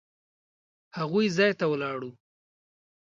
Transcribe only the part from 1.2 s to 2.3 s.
ځای ته ولاړو.